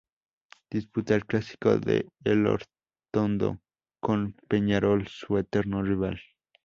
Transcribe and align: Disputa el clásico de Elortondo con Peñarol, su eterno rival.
Disputa 0.71 1.13
el 1.13 1.27
clásico 1.27 1.77
de 1.77 2.07
Elortondo 2.23 3.59
con 3.99 4.33
Peñarol, 4.47 5.05
su 5.07 5.37
eterno 5.37 5.83
rival. 5.83 6.19